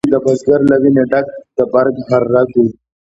[0.13, 1.27] د بزګر له ویني ډک
[1.57, 2.65] د برګ هر رګ و